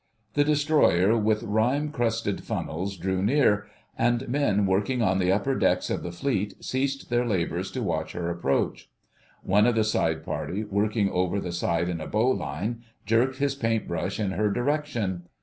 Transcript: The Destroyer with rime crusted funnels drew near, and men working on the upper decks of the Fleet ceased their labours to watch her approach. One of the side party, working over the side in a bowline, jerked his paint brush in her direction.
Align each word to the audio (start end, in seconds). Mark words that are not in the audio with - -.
The 0.33 0.43
Destroyer 0.43 1.15
with 1.15 1.43
rime 1.43 1.91
crusted 1.91 2.43
funnels 2.43 2.97
drew 2.97 3.21
near, 3.21 3.67
and 3.95 4.27
men 4.27 4.65
working 4.65 5.03
on 5.03 5.19
the 5.19 5.31
upper 5.31 5.53
decks 5.53 5.91
of 5.91 6.01
the 6.01 6.11
Fleet 6.11 6.55
ceased 6.59 7.11
their 7.11 7.23
labours 7.23 7.69
to 7.73 7.83
watch 7.83 8.13
her 8.13 8.27
approach. 8.31 8.89
One 9.43 9.67
of 9.67 9.75
the 9.75 9.83
side 9.83 10.23
party, 10.25 10.63
working 10.63 11.11
over 11.11 11.39
the 11.39 11.51
side 11.51 11.87
in 11.87 12.01
a 12.01 12.07
bowline, 12.07 12.81
jerked 13.05 13.35
his 13.35 13.53
paint 13.53 13.87
brush 13.87 14.19
in 14.19 14.31
her 14.31 14.49
direction. 14.49 15.27